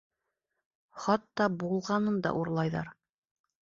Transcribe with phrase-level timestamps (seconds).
[1.03, 2.95] Хатта булғанын да урлайҙар.